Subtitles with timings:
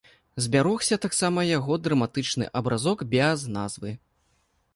[0.43, 3.95] Збярогся таксама яго драматычны абразок без назвы.